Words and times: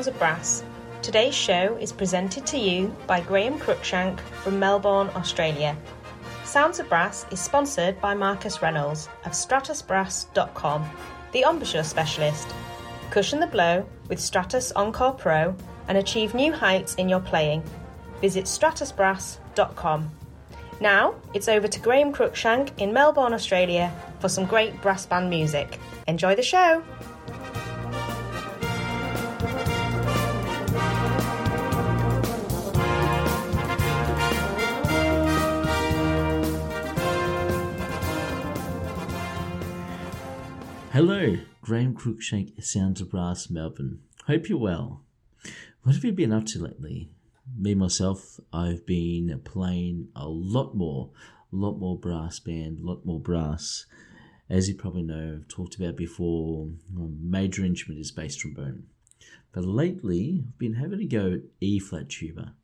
Sounds 0.00 0.08
of 0.08 0.18
Brass. 0.18 0.64
Today's 1.02 1.34
show 1.34 1.76
is 1.76 1.92
presented 1.92 2.46
to 2.46 2.56
you 2.56 2.96
by 3.06 3.20
Graeme 3.20 3.58
Cruickshank 3.58 4.18
from 4.42 4.58
Melbourne, 4.58 5.10
Australia. 5.14 5.76
Sounds 6.42 6.78
of 6.78 6.88
Brass 6.88 7.26
is 7.30 7.38
sponsored 7.38 8.00
by 8.00 8.14
Marcus 8.14 8.62
Reynolds 8.62 9.10
of 9.26 9.32
stratusbrass.com, 9.32 10.88
the 11.32 11.44
embouchure 11.46 11.84
specialist. 11.84 12.48
Cushion 13.10 13.40
the 13.40 13.46
blow 13.46 13.86
with 14.08 14.18
Stratus 14.18 14.72
Encore 14.72 15.12
Pro 15.12 15.54
and 15.86 15.98
achieve 15.98 16.32
new 16.32 16.50
heights 16.50 16.94
in 16.94 17.10
your 17.10 17.20
playing. 17.20 17.62
Visit 18.22 18.46
stratusbrass.com. 18.46 20.10
Now, 20.80 21.14
it's 21.34 21.48
over 21.48 21.68
to 21.68 21.78
Graeme 21.78 22.14
Cruickshank 22.14 22.70
in 22.78 22.94
Melbourne, 22.94 23.34
Australia 23.34 23.92
for 24.18 24.30
some 24.30 24.46
great 24.46 24.80
brass 24.80 25.04
band 25.04 25.28
music. 25.28 25.78
Enjoy 26.08 26.34
the 26.34 26.42
show! 26.42 26.82
Hello, 41.00 41.38
Graeme 41.62 41.94
Cruickshank, 41.94 42.62
Sounds 42.62 43.00
of 43.00 43.08
Brass, 43.08 43.48
Melbourne. 43.48 44.00
Hope 44.26 44.50
you're 44.50 44.58
well. 44.58 45.00
What 45.82 45.94
have 45.94 46.04
you 46.04 46.12
been 46.12 46.30
up 46.30 46.44
to 46.48 46.58
lately? 46.58 47.08
Me, 47.56 47.74
myself, 47.74 48.38
I've 48.52 48.84
been 48.84 49.40
playing 49.42 50.08
a 50.14 50.28
lot 50.28 50.76
more, 50.76 51.08
a 51.50 51.56
lot 51.56 51.78
more 51.78 51.96
brass 51.96 52.38
band, 52.38 52.80
a 52.80 52.86
lot 52.86 53.06
more 53.06 53.18
brass. 53.18 53.86
As 54.50 54.68
you 54.68 54.74
probably 54.74 55.00
know, 55.00 55.38
I've 55.40 55.48
talked 55.48 55.74
about 55.74 55.96
before, 55.96 56.68
my 56.92 57.06
major 57.18 57.64
instrument 57.64 58.02
is 58.02 58.10
bass 58.10 58.36
trombone. 58.36 58.82
But 59.52 59.64
lately, 59.64 60.44
I've 60.48 60.58
been 60.58 60.74
having 60.74 60.98
to 60.98 61.06
go 61.06 61.40
E 61.62 61.78
flat 61.78 62.10
tuba. 62.10 62.56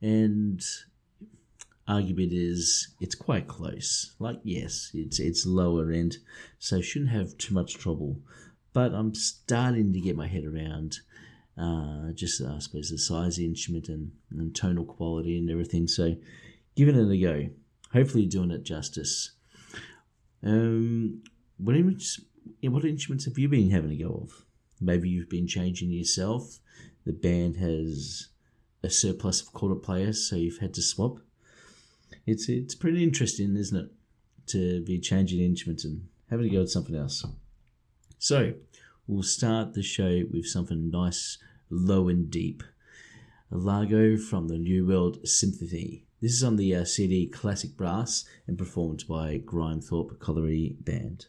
And 0.00 0.64
argument 1.86 2.32
is 2.32 2.94
it's 3.00 3.14
quite 3.14 3.46
close. 3.46 4.14
Like 4.18 4.40
yes, 4.42 4.90
it's 4.94 5.20
it's 5.20 5.46
lower 5.46 5.90
end, 5.90 6.16
so 6.58 6.80
shouldn't 6.80 7.10
have 7.10 7.36
too 7.38 7.54
much 7.54 7.74
trouble. 7.74 8.20
But 8.72 8.92
I'm 8.92 9.14
starting 9.14 9.92
to 9.92 10.00
get 10.00 10.16
my 10.16 10.26
head 10.26 10.44
around 10.44 10.98
uh, 11.56 12.12
just 12.12 12.42
I 12.42 12.58
suppose 12.58 12.90
the 12.90 12.98
size 12.98 13.34
of 13.34 13.42
the 13.42 13.46
instrument 13.46 13.88
and, 13.88 14.12
and 14.30 14.54
tonal 14.54 14.84
quality 14.84 15.38
and 15.38 15.50
everything. 15.50 15.86
So 15.86 16.16
giving 16.76 16.96
it 16.96 17.12
a 17.12 17.20
go. 17.20 17.48
Hopefully 17.92 18.26
doing 18.26 18.50
it 18.50 18.64
justice. 18.64 19.32
Um, 20.42 21.22
what 21.56 21.76
instruments, 21.76 22.20
what 22.62 22.84
instruments 22.84 23.24
have 23.26 23.38
you 23.38 23.48
been 23.48 23.70
having 23.70 23.92
a 23.92 23.96
go 23.96 24.22
of? 24.24 24.44
Maybe 24.80 25.08
you've 25.08 25.30
been 25.30 25.46
changing 25.46 25.90
yourself. 25.90 26.58
The 27.06 27.12
band 27.12 27.56
has 27.56 28.28
a 28.82 28.90
surplus 28.90 29.40
of 29.40 29.52
quarter 29.52 29.76
players, 29.76 30.28
so 30.28 30.36
you've 30.36 30.58
had 30.58 30.74
to 30.74 30.82
swap 30.82 31.18
it's 32.26 32.48
it's 32.48 32.74
pretty 32.74 33.02
interesting, 33.02 33.56
isn't 33.56 33.76
it, 33.76 33.90
to 34.46 34.82
be 34.84 34.98
changing 34.98 35.40
instruments 35.40 35.84
and 35.84 36.08
having 36.30 36.48
to 36.48 36.54
go 36.54 36.60
with 36.60 36.70
something 36.70 36.96
else. 36.96 37.24
So 38.18 38.54
we'll 39.06 39.22
start 39.22 39.74
the 39.74 39.82
show 39.82 40.22
with 40.30 40.46
something 40.46 40.90
nice, 40.90 41.38
low 41.70 42.08
and 42.08 42.30
deep. 42.30 42.62
A 43.50 43.56
Largo 43.56 44.16
from 44.16 44.48
the 44.48 44.58
New 44.58 44.86
World 44.86 45.28
Symphony. 45.28 46.06
This 46.20 46.32
is 46.32 46.42
on 46.42 46.56
the 46.56 46.74
uh, 46.74 46.84
CD 46.84 47.26
Classic 47.26 47.76
Brass 47.76 48.24
and 48.46 48.56
performed 48.56 49.04
by 49.06 49.38
Grimethorpe 49.38 50.18
Colliery 50.18 50.76
Band. 50.80 51.26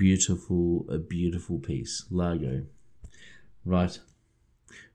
Beautiful, 0.00 0.86
a 0.88 0.96
beautiful 0.96 1.58
piece. 1.58 2.06
Largo. 2.10 2.64
Right. 3.66 3.98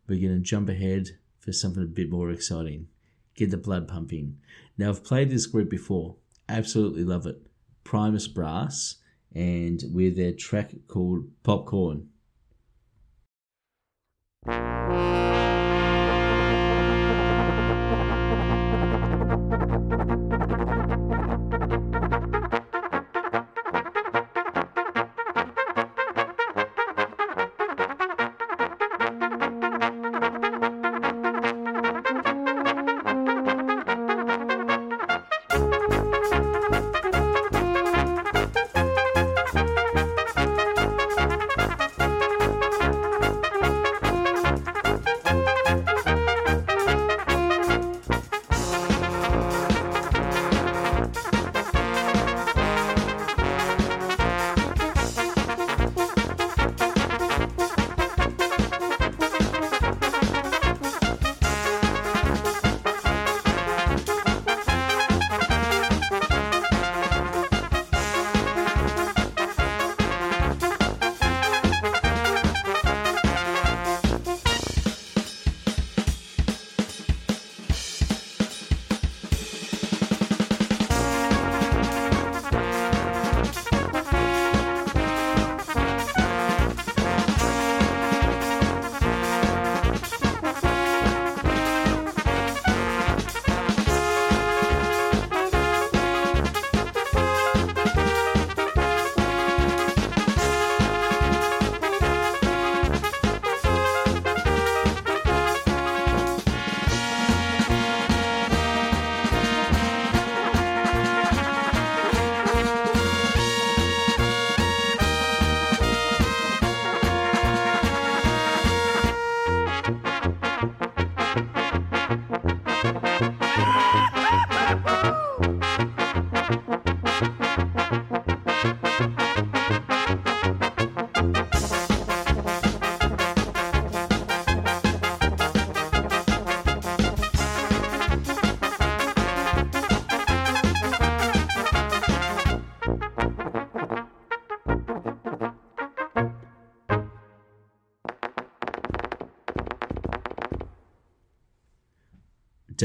We're 0.07 0.19
going 0.19 0.39
to 0.39 0.39
jump 0.39 0.67
ahead 0.67 1.11
for 1.37 1.51
something 1.51 1.83
a 1.83 1.85
bit 1.85 2.09
more 2.09 2.31
exciting. 2.31 2.87
Get 3.35 3.51
the 3.51 3.57
blood 3.57 3.87
pumping. 3.87 4.37
Now, 4.79 4.89
I've 4.89 5.03
played 5.03 5.29
this 5.29 5.45
group 5.45 5.69
before. 5.69 6.15
Absolutely 6.49 7.03
love 7.03 7.27
it. 7.27 7.39
Primus 7.83 8.27
Brass 8.27 8.95
and 9.31 9.83
with 9.93 10.17
their 10.17 10.31
track 10.31 10.73
called 10.87 11.25
Popcorn. 11.43 12.09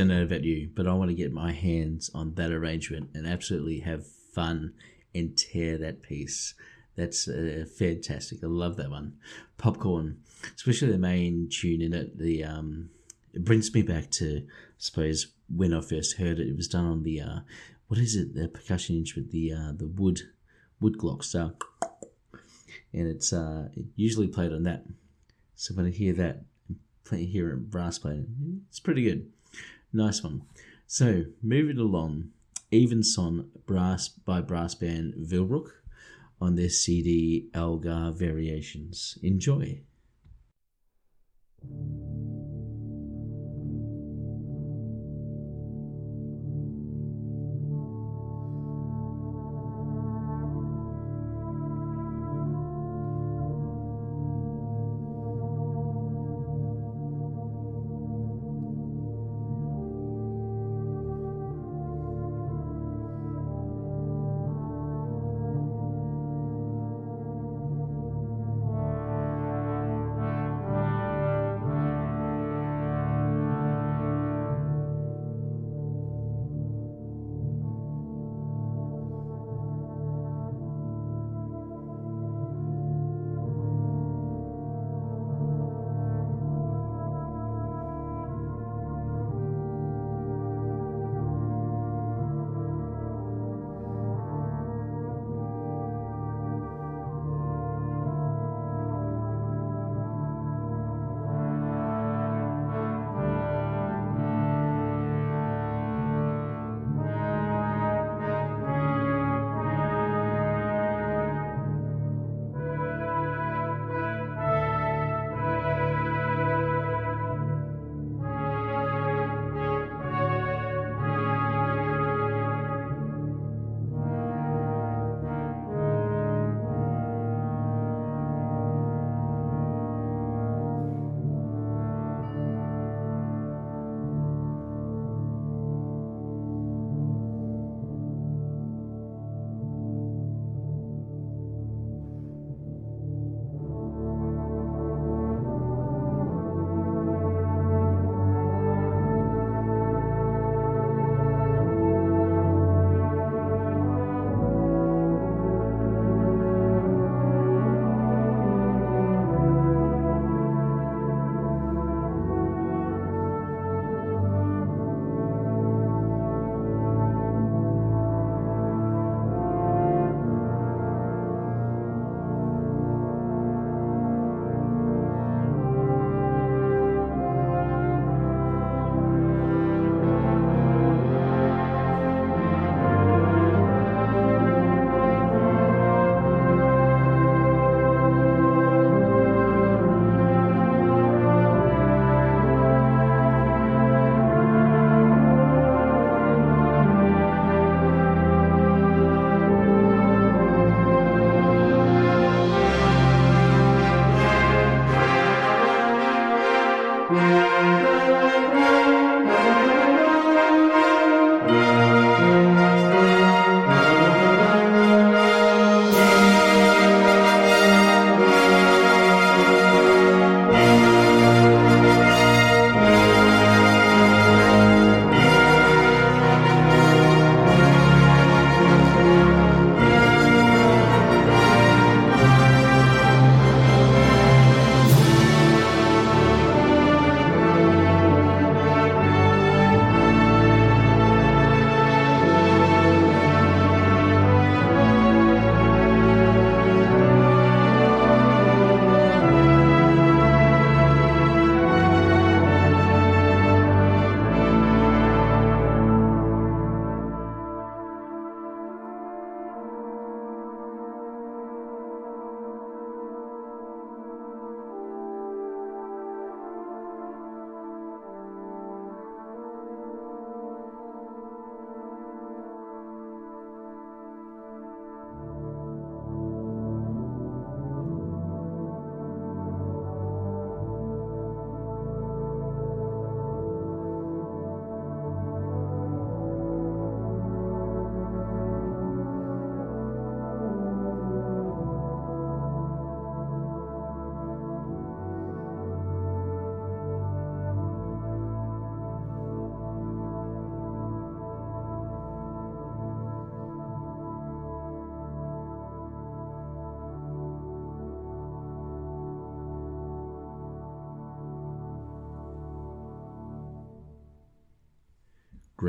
About 0.08 0.44
you, 0.44 0.70
but 0.74 0.86
I 0.86 0.94
want 0.94 1.10
to 1.10 1.16
get 1.16 1.32
my 1.32 1.52
hands 1.52 2.10
on 2.14 2.34
that 2.34 2.52
arrangement 2.52 3.10
and 3.14 3.26
absolutely 3.26 3.80
have 3.80 4.06
fun 4.06 4.72
and 5.14 5.36
tear 5.36 5.76
that 5.78 6.02
piece. 6.02 6.54
That's 6.96 7.28
uh, 7.28 7.64
fantastic. 7.78 8.42
I 8.42 8.46
love 8.46 8.76
that 8.76 8.90
one. 8.90 9.16
Popcorn, 9.58 10.18
especially 10.54 10.92
the 10.92 10.98
main 10.98 11.48
tune 11.50 11.82
in 11.82 11.92
it. 11.92 12.18
The 12.18 12.44
um, 12.44 12.90
it 13.32 13.44
brings 13.44 13.72
me 13.74 13.82
back 13.82 14.10
to, 14.12 14.38
I 14.38 14.42
suppose, 14.78 15.28
when 15.54 15.74
I 15.74 15.80
first 15.80 16.18
heard 16.18 16.38
it. 16.38 16.48
It 16.48 16.56
was 16.56 16.68
done 16.68 16.86
on 16.86 17.02
the 17.02 17.20
uh, 17.20 17.40
what 17.88 17.98
is 17.98 18.16
it? 18.16 18.34
The 18.34 18.48
percussion 18.48 18.96
instrument, 18.96 19.32
the 19.32 19.52
uh, 19.52 19.72
the 19.76 19.86
wood 19.86 20.20
wood 20.80 20.98
clock. 20.98 21.24
So, 21.24 21.52
and 22.92 23.08
it's 23.08 23.32
uh, 23.32 23.68
it 23.74 23.86
usually 23.96 24.28
played 24.28 24.52
on 24.52 24.62
that. 24.64 24.84
So 25.54 25.74
when 25.74 25.86
I 25.86 25.90
hear 25.90 26.12
that, 26.14 26.44
play 27.04 27.24
hear 27.24 27.50
it 27.50 27.70
brass 27.70 27.98
playing, 27.98 28.62
it's 28.68 28.80
pretty 28.80 29.02
good. 29.02 29.30
Nice 29.92 30.22
one. 30.22 30.42
So, 30.86 31.24
moving 31.42 31.78
along, 31.78 32.30
Evensong 32.72 33.50
Brass 33.66 34.08
by 34.08 34.40
brass 34.40 34.74
band 34.74 35.14
Willebroek 35.30 35.70
on 36.40 36.54
their 36.54 36.68
CD 36.68 37.50
Elgar 37.54 38.12
Variations. 38.12 39.18
Enjoy. 39.22 39.80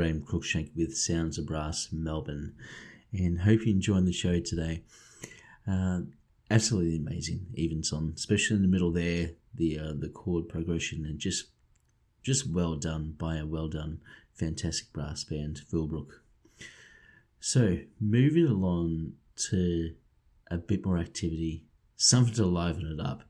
Graeme 0.02 0.22
Cruickshank 0.22 0.70
with 0.74 0.98
Sounds 0.98 1.38
of 1.38 1.46
Brass 1.46 1.90
Melbourne, 1.92 2.56
and 3.12 3.42
hope 3.42 3.60
you're 3.60 3.76
enjoying 3.76 4.04
the 4.04 4.12
show 4.12 4.40
today. 4.40 4.82
Uh, 5.64 6.00
absolutely 6.50 6.96
amazing 6.96 7.46
even 7.54 7.84
song, 7.84 8.12
especially 8.16 8.56
in 8.56 8.62
the 8.62 8.68
middle 8.68 8.90
there, 8.90 9.30
the 9.54 9.78
uh, 9.78 9.92
the 9.96 10.08
chord 10.08 10.48
progression 10.48 11.04
and 11.04 11.20
just 11.20 11.50
just 12.20 12.50
well 12.50 12.74
done 12.74 13.14
by 13.16 13.36
a 13.36 13.46
well 13.46 13.68
done, 13.68 14.00
fantastic 14.34 14.92
brass 14.92 15.22
band, 15.22 15.60
Willebroek. 15.72 16.10
So 17.38 17.78
moving 18.00 18.48
along 18.48 19.12
to 19.50 19.94
a 20.50 20.56
bit 20.56 20.84
more 20.84 20.98
activity, 20.98 21.62
something 21.94 22.34
to 22.34 22.46
liven 22.46 22.98
it 22.98 23.00
up. 23.00 23.22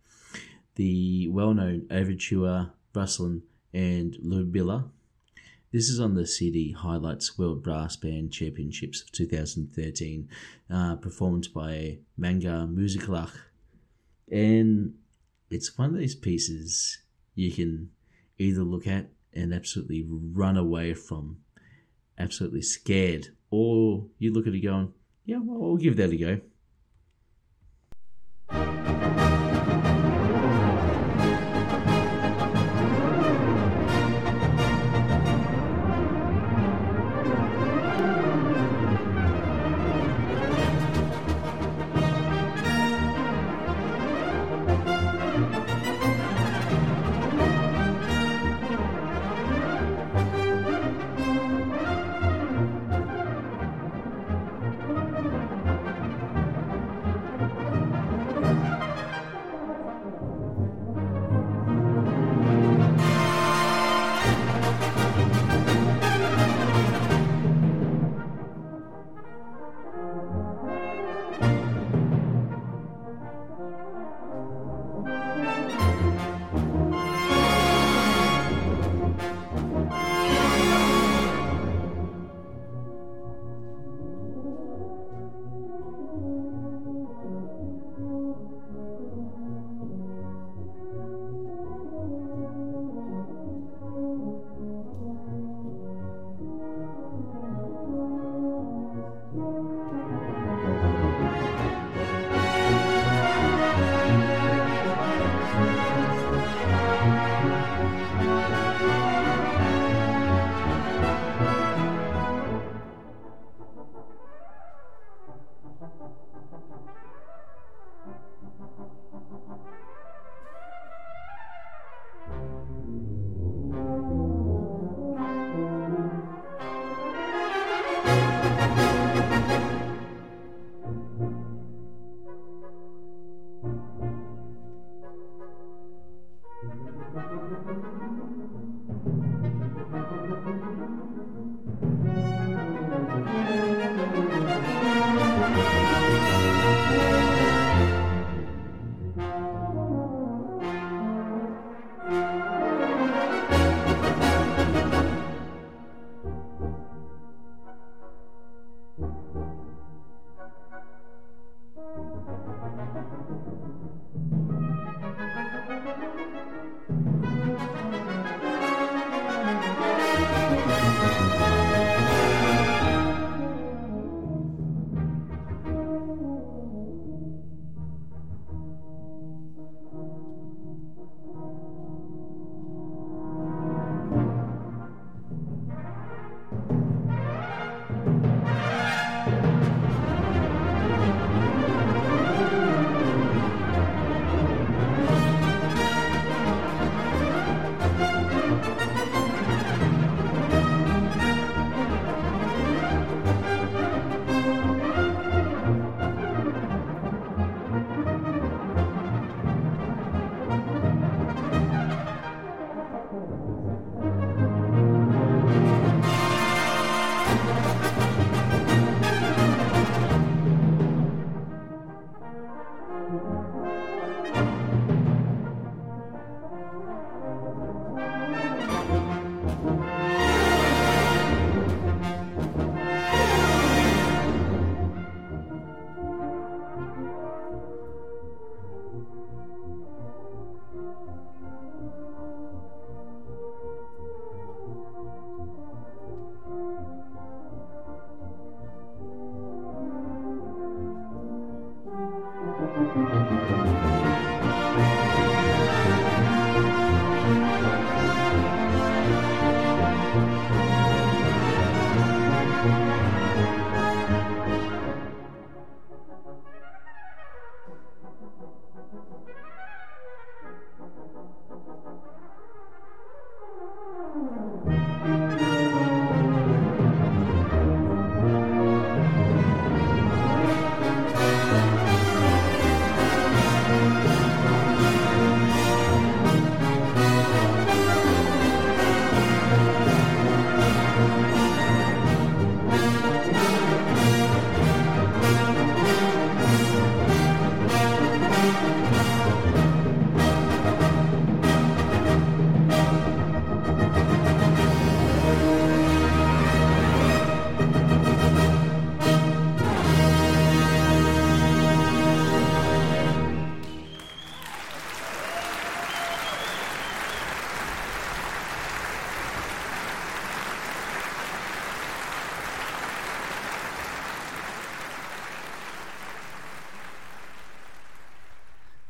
The 0.76 1.28
well-known 1.28 1.86
Overture, 1.90 2.70
Ruslan, 2.94 3.42
and 3.74 4.16
Ludmilla 4.22 4.86
this 5.72 5.88
is 5.88 5.98
on 5.98 6.14
the 6.14 6.26
CD 6.26 6.72
Highlights 6.72 7.38
World 7.38 7.62
Brass 7.62 7.96
Band 7.96 8.30
Championships 8.30 9.00
of 9.00 9.10
2013, 9.12 10.28
uh, 10.70 10.96
performed 10.96 11.48
by 11.54 11.98
Manger 12.16 12.68
Musikklag. 12.70 13.30
And 14.30 14.94
it's 15.50 15.78
one 15.78 15.88
of 15.88 15.98
these 15.98 16.14
pieces 16.14 16.98
you 17.34 17.50
can 17.50 17.90
either 18.38 18.62
look 18.62 18.86
at 18.86 19.08
and 19.32 19.54
absolutely 19.54 20.06
run 20.06 20.58
away 20.58 20.92
from, 20.92 21.38
absolutely 22.18 22.62
scared, 22.62 23.28
or 23.50 24.06
you 24.18 24.30
look 24.30 24.46
at 24.46 24.54
it 24.54 24.60
going, 24.60 24.92
yeah, 25.24 25.38
well, 25.42 25.70
I'll 25.70 25.76
give 25.76 25.96
that 25.96 26.10
a 26.10 26.16
go. 26.16 26.40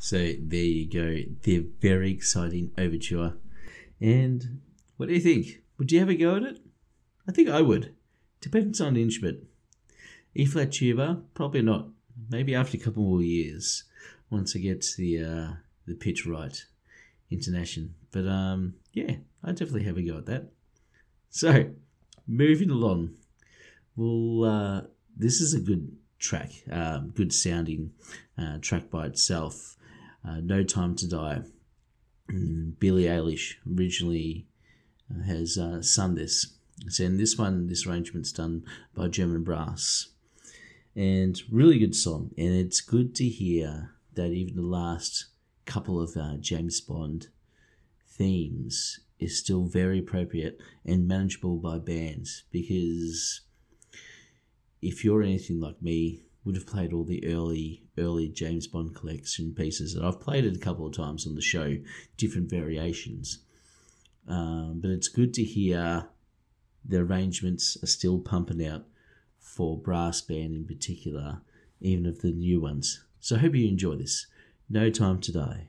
So 0.02 0.16
there 0.16 0.64
you 0.64 0.90
go. 0.90 1.32
They're 1.44 1.62
very 1.80 2.10
exciting 2.10 2.72
overture. 2.76 3.34
And 4.00 4.60
what 4.96 5.06
do 5.06 5.14
you 5.14 5.20
think? 5.20 5.62
Would 5.78 5.92
you 5.92 6.00
ever 6.00 6.14
go 6.14 6.34
at 6.34 6.42
it? 6.42 6.58
I 7.28 7.30
think 7.30 7.48
I 7.48 7.62
would. 7.62 7.94
Depends 8.40 8.80
on 8.80 8.94
the 8.94 9.02
instrument. 9.02 9.44
E 10.34 10.44
flat 10.44 10.72
tuba, 10.72 11.22
probably 11.34 11.62
not. 11.62 11.86
Maybe 12.28 12.52
after 12.52 12.76
a 12.76 12.80
couple 12.80 13.04
more 13.04 13.22
years, 13.22 13.84
once 14.28 14.56
I 14.56 14.58
get 14.58 14.84
the 14.98 15.22
uh, 15.22 15.52
the 15.86 15.94
pitch 15.94 16.26
right, 16.26 16.64
intonation. 17.30 17.94
But 18.10 18.26
um, 18.26 18.74
yeah, 18.92 19.18
I 19.44 19.52
definitely 19.52 19.84
have 19.84 19.98
a 19.98 20.02
go 20.02 20.18
at 20.18 20.26
that. 20.26 20.48
So, 21.30 21.70
moving 22.26 22.70
along. 22.70 23.14
Well, 23.94 24.50
uh, 24.50 24.80
this 25.16 25.40
is 25.40 25.54
a 25.54 25.60
good 25.60 25.96
track, 26.18 26.50
um, 26.72 27.12
good 27.14 27.32
sounding 27.32 27.92
uh, 28.36 28.58
track 28.60 28.90
by 28.90 29.06
itself. 29.06 29.76
Uh, 30.26 30.40
no 30.42 30.62
Time 30.62 30.94
to 30.96 31.08
Die. 31.08 31.42
Mm, 32.30 32.78
Billie 32.78 33.04
Eilish 33.04 33.54
originally 33.76 34.46
uh, 35.10 35.24
has 35.24 35.58
uh, 35.58 35.82
sung 35.82 36.14
this. 36.14 36.54
So 36.88 37.04
in 37.04 37.16
this 37.18 37.36
one, 37.36 37.66
this 37.66 37.86
arrangement's 37.86 38.32
done 38.32 38.64
by 38.94 39.08
German 39.08 39.44
Brass. 39.44 40.08
And 40.94 41.40
really 41.50 41.78
good 41.78 41.96
song. 41.96 42.30
And 42.36 42.54
it's 42.54 42.80
good 42.80 43.14
to 43.16 43.24
hear 43.24 43.92
that 44.14 44.32
even 44.32 44.56
the 44.56 44.62
last 44.62 45.26
couple 45.64 46.00
of 46.00 46.16
uh, 46.16 46.36
James 46.38 46.80
Bond 46.80 47.28
themes 48.06 49.00
is 49.18 49.38
still 49.38 49.64
very 49.64 49.98
appropriate 50.00 50.60
and 50.84 51.06
manageable 51.06 51.56
by 51.56 51.78
bands 51.78 52.44
because 52.50 53.42
if 54.80 55.04
you're 55.04 55.22
anything 55.22 55.60
like 55.60 55.80
me, 55.80 56.24
would 56.44 56.56
have 56.56 56.66
played 56.66 56.92
all 56.92 57.04
the 57.04 57.24
early 57.32 57.81
early 57.98 58.28
James 58.28 58.66
Bond 58.66 58.94
collection 58.94 59.54
pieces, 59.54 59.94
that 59.94 60.04
I've 60.04 60.20
played 60.20 60.44
it 60.44 60.56
a 60.56 60.60
couple 60.60 60.86
of 60.86 60.94
times 60.94 61.26
on 61.26 61.34
the 61.34 61.42
show, 61.42 61.76
different 62.16 62.48
variations. 62.48 63.40
Um, 64.28 64.80
but 64.80 64.90
it's 64.90 65.08
good 65.08 65.34
to 65.34 65.42
hear 65.42 66.08
the 66.84 66.98
arrangements 66.98 67.76
are 67.82 67.88
still 67.88 68.18
pumping 68.18 68.64
out 68.64 68.84
for 69.38 69.78
brass 69.78 70.20
band 70.20 70.54
in 70.54 70.66
particular, 70.66 71.42
even 71.80 72.06
of 72.06 72.22
the 72.22 72.32
new 72.32 72.60
ones. 72.60 73.04
So 73.20 73.36
I 73.36 73.40
hope 73.40 73.54
you 73.54 73.68
enjoy 73.68 73.96
this. 73.96 74.26
No 74.68 74.90
time 74.90 75.20
to 75.20 75.32
die. 75.32 75.68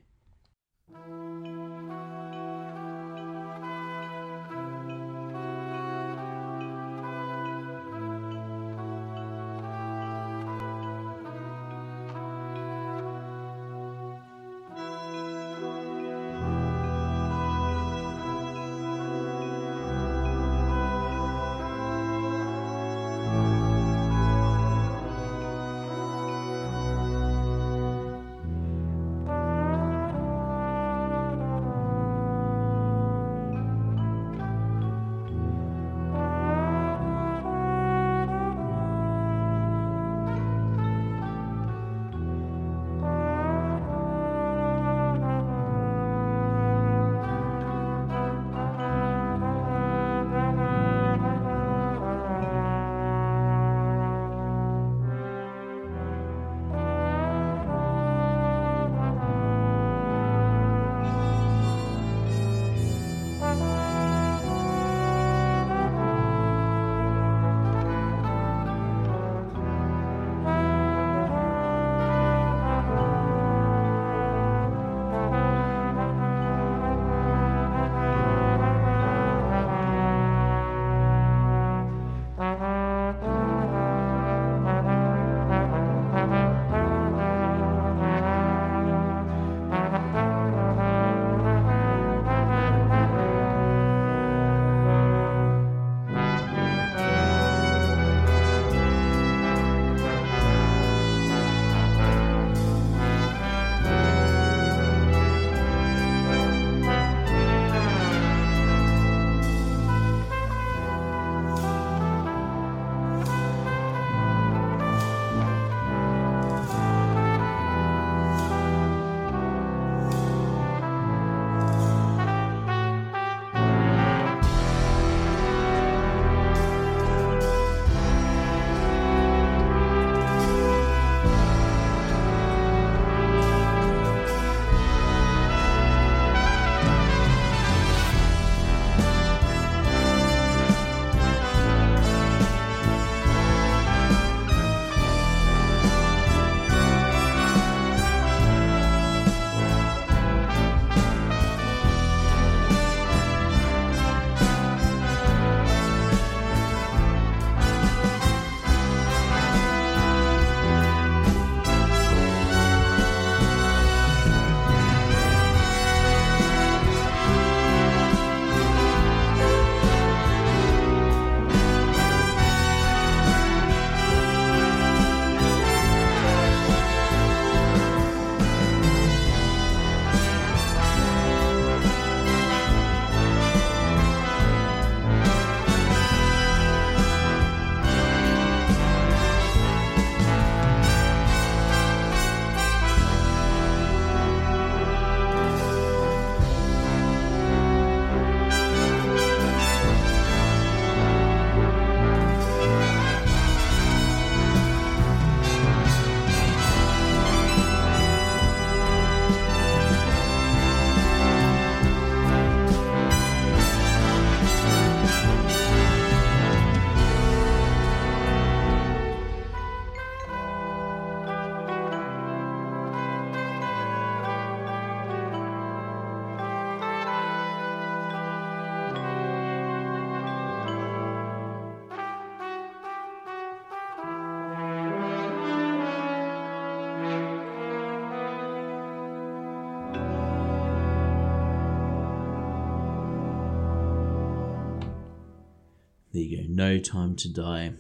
No 246.56 246.78
Time 246.78 247.16
to 247.16 247.34
Die. 247.34 247.74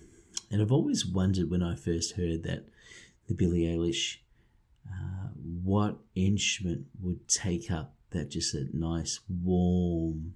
And 0.50 0.62
I've 0.62 0.72
always 0.72 1.06
wondered 1.06 1.52
when 1.52 1.62
I 1.62 1.76
first 1.76 2.14
heard 2.14 2.42
that 2.44 2.66
the 3.28 3.36
Billie 3.36 3.66
Eilish, 3.66 4.18
uh, 4.90 5.28
what 5.64 6.00
instrument 6.16 6.88
would 7.00 7.28
take 7.28 7.70
up 7.70 7.94
that 8.10 8.32
just 8.32 8.56
a 8.56 8.66
nice 8.74 9.20
warm 9.30 10.34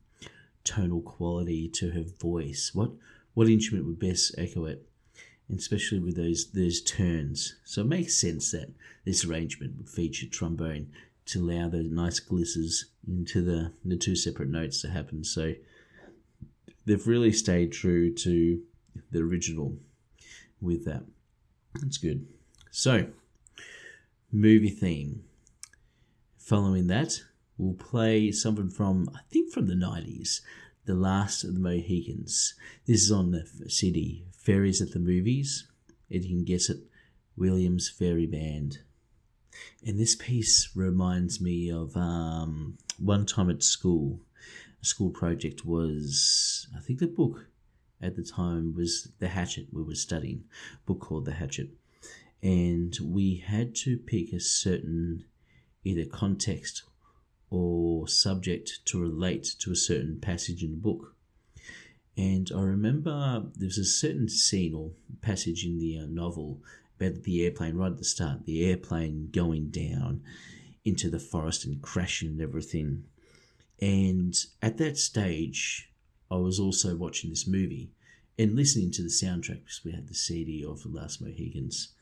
tonal 0.63 1.01
quality 1.01 1.67
to 1.69 1.89
her 1.91 2.03
voice. 2.03 2.71
What 2.75 2.91
what 3.33 3.49
instrument 3.49 3.87
would 3.87 3.99
best 3.99 4.35
echo 4.37 4.65
it? 4.65 4.87
And 5.49 5.57
especially 5.57 5.99
with 5.99 6.15
those 6.15 6.51
those 6.51 6.81
turns. 6.81 7.55
So 7.65 7.81
it 7.81 7.87
makes 7.87 8.21
sense 8.21 8.51
that 8.51 8.69
this 9.03 9.25
arrangement 9.25 9.77
would 9.77 9.89
feature 9.89 10.27
trombone 10.27 10.91
to 11.25 11.39
allow 11.39 11.69
those 11.69 11.89
nice 11.89 12.19
glisses 12.19 12.85
into 13.07 13.41
the, 13.41 13.73
the 13.83 13.97
two 13.97 14.15
separate 14.15 14.49
notes 14.49 14.81
to 14.81 14.89
happen. 14.89 15.23
So 15.23 15.55
they've 16.87 17.07
really 17.07 17.33
stayed 17.33 17.73
true 17.73 18.13
to 18.13 18.61
the 19.11 19.19
original 19.19 19.77
with 20.61 20.85
that. 20.85 21.03
That's 21.75 21.97
good. 21.97 22.25
So, 22.71 23.07
movie 24.31 24.69
theme. 24.69 25.23
Following 26.37 26.87
that, 26.87 27.19
we'll 27.57 27.73
play 27.73 28.31
something 28.31 28.69
from, 28.69 29.09
I 29.13 29.19
think 29.29 29.51
from 29.51 29.67
the 29.67 29.73
90s, 29.73 30.39
The 30.85 30.95
Last 30.95 31.43
of 31.43 31.53
the 31.53 31.59
Mohicans. 31.59 32.55
This 32.87 33.03
is 33.03 33.11
on 33.11 33.31
the 33.31 33.45
CD, 33.69 34.25
Fairies 34.31 34.81
at 34.81 34.93
the 34.93 34.99
Movies. 34.99 35.67
If 36.09 36.23
you 36.23 36.37
can 36.37 36.45
guess 36.45 36.69
it, 36.69 36.77
Williams 37.35 37.91
Fairey 37.91 38.31
Band. 38.31 38.79
And 39.85 39.99
this 39.99 40.15
piece 40.15 40.69
reminds 40.73 41.41
me 41.41 41.69
of 41.69 41.97
um, 41.97 42.77
one 42.97 43.25
time 43.25 43.49
at 43.49 43.61
school. 43.61 44.21
School 44.81 45.09
project 45.09 45.65
was, 45.65 46.67
I 46.75 46.79
think 46.79 46.99
the 46.99 47.07
book 47.07 47.47
at 48.01 48.15
the 48.15 48.23
time 48.23 48.75
was 48.75 49.09
The 49.19 49.29
Hatchet. 49.29 49.67
We 49.71 49.83
were 49.83 49.95
studying 49.95 50.43
book 50.85 50.99
called 50.99 51.25
The 51.25 51.33
Hatchet. 51.33 51.69
And 52.43 52.97
we 53.01 53.37
had 53.37 53.75
to 53.77 53.97
pick 53.97 54.31
a 54.31 54.39
certain 54.39 55.25
either 55.83 56.05
context 56.05 56.83
or 57.49 58.07
subject 58.07 58.85
to 58.85 59.01
relate 59.01 59.55
to 59.59 59.71
a 59.71 59.75
certain 59.75 60.19
passage 60.19 60.63
in 60.63 60.71
the 60.71 60.77
book. 60.77 61.15
And 62.15 62.51
I 62.53 62.61
remember 62.61 63.45
there 63.55 63.67
was 63.67 63.77
a 63.77 63.85
certain 63.85 64.27
scene 64.27 64.73
or 64.73 64.91
passage 65.21 65.63
in 65.65 65.79
the 65.79 65.99
uh, 65.99 66.05
novel 66.07 66.61
about 66.99 67.23
the 67.23 67.43
airplane 67.45 67.75
right 67.75 67.91
at 67.91 67.97
the 67.97 68.03
start, 68.03 68.45
the 68.45 68.67
airplane 68.67 69.29
going 69.31 69.69
down 69.69 70.21
into 70.83 71.09
the 71.09 71.19
forest 71.19 71.65
and 71.65 71.81
crashing 71.81 72.29
and 72.29 72.41
everything. 72.41 73.03
And 73.79 74.35
at 74.61 74.77
that 74.77 74.97
stage, 74.97 75.91
I 76.31 76.35
was 76.35 76.59
also 76.59 76.95
watching 76.95 77.29
this 77.29 77.47
movie 77.47 77.91
and 78.37 78.55
listening 78.55 78.91
to 78.91 79.03
the 79.03 79.09
soundtrack 79.09 79.63
because 79.63 79.81
we 79.83 79.91
had 79.91 80.07
the 80.07 80.13
CD 80.13 80.65
of 80.65 80.83
The 80.83 80.89
Last 80.89 81.21
Mohicans 81.21 81.93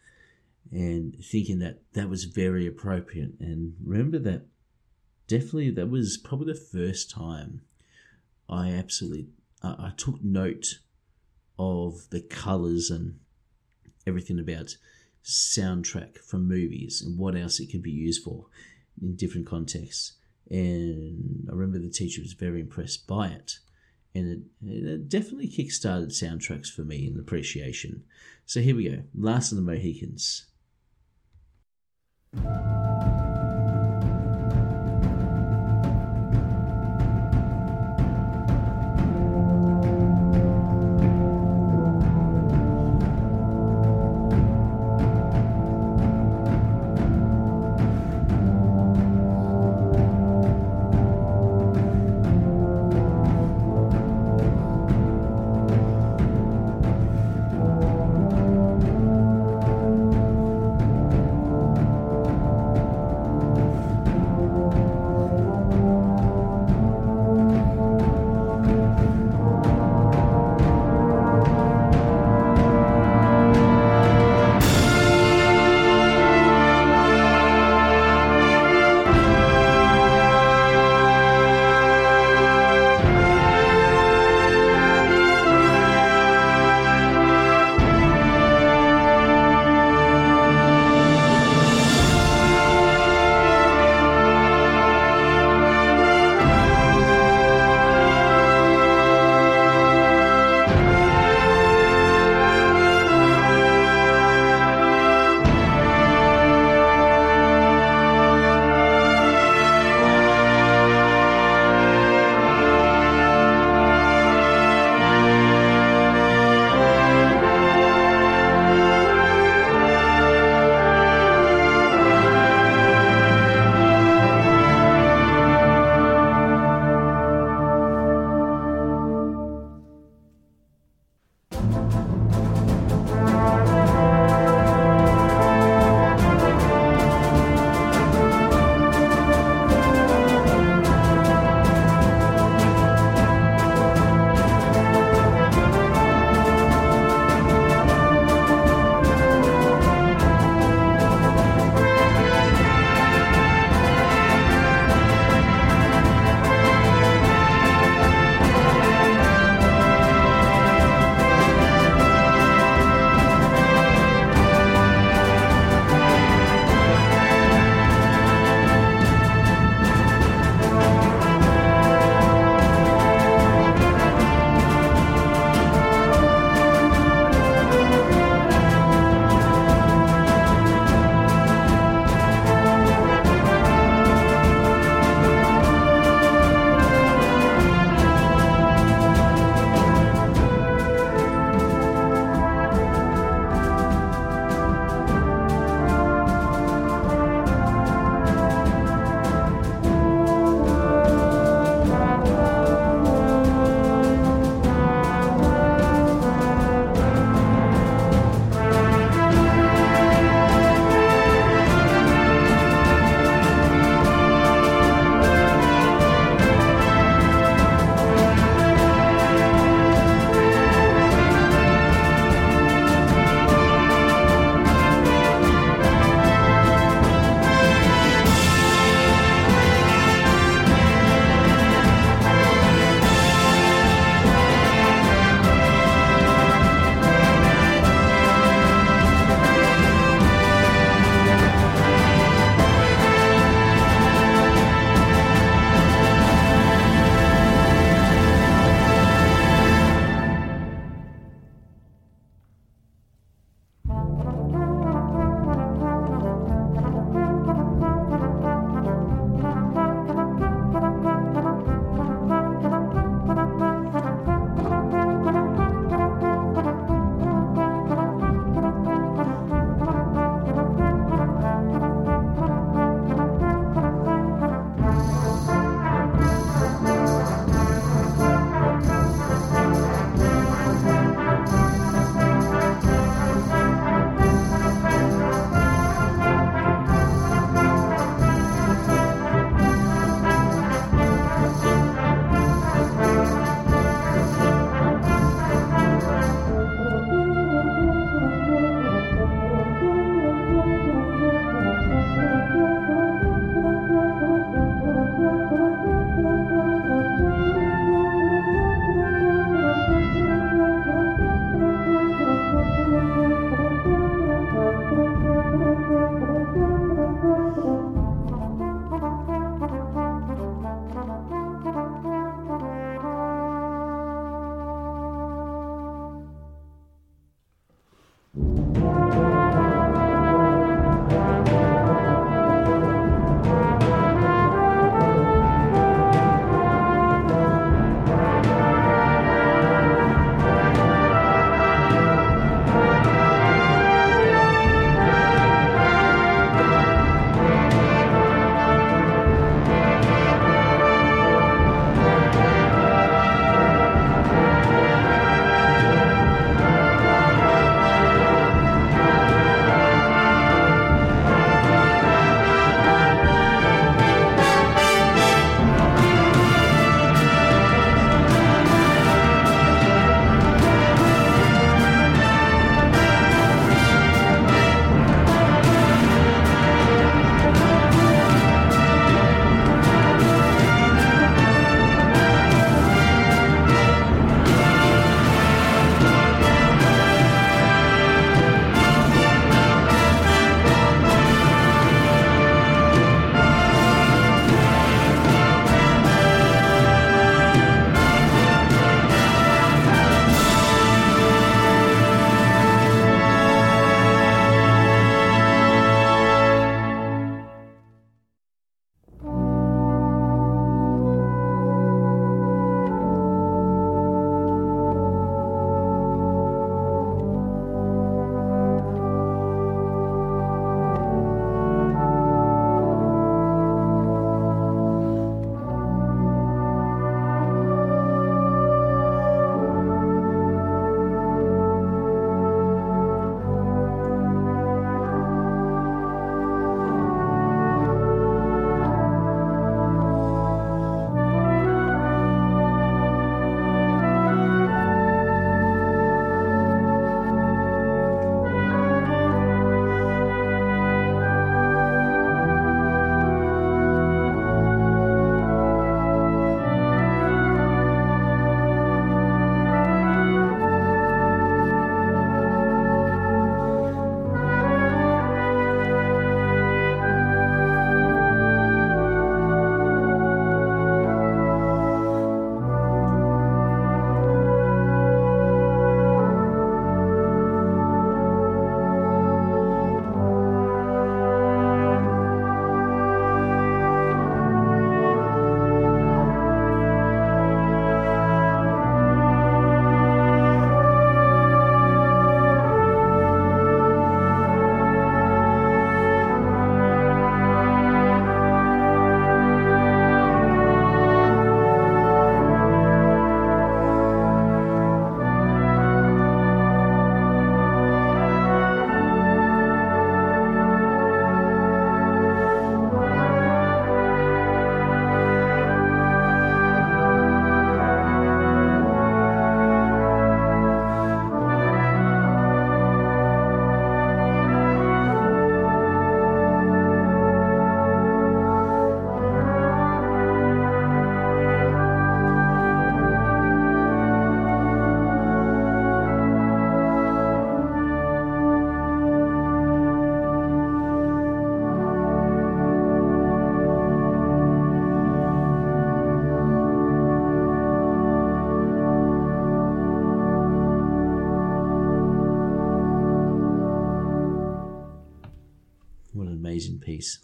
and 0.72 1.16
thinking 1.24 1.60
that 1.60 1.80
that 1.94 2.10
was 2.10 2.26
very 2.26 2.66
appropriate. 2.66 3.34
And 3.40 3.76
remember 3.84 4.20
that 4.20 4.46
definitely 5.28 5.72
that 5.72 5.90
was 5.90 6.18
probably 6.18 6.54
the 6.54 6.60
first 6.60 7.10
time 7.10 7.62
I 8.50 8.70
absolutely 8.72 9.28
I 9.64 9.92
took 9.98 10.24
note 10.24 10.80
of 11.58 12.10
the 12.12 12.22
colors 12.22 12.92
and 12.92 13.20
everything 14.06 14.40
about 14.40 14.78
soundtrack 15.24 16.20
from 16.20 16.48
movies 16.48 17.02
and 17.02 17.18
what 17.18 17.36
else 17.36 17.60
it 17.60 17.72
could 17.72 17.82
be 17.82 17.92
used 17.92 18.24
for 18.24 18.46
in 19.02 19.16
different 19.16 19.48
contexts. 19.48 20.14
And 20.50 21.48
I 21.50 21.54
remember 21.54 21.80
the 21.80 21.90
teacher 21.90 22.22
was 22.22 22.34
very 22.34 22.62
impressed 22.62 23.08
by 23.08 23.28
it. 23.28 23.60
And 24.14 24.46
it, 24.62 24.68
it 24.68 25.10
definitely 25.10 25.50
kickstarted 25.50 26.12
soundtracks 26.12 26.72
for 26.72 26.84
me 26.84 27.08
in 27.08 27.20
appreciation. 27.20 28.04
So 28.46 28.62
here 28.62 28.76
we 28.76 28.90
go 28.90 29.04
Last 29.14 29.52
of 29.52 29.58
the 29.58 29.64
Mohicans. 29.64 30.46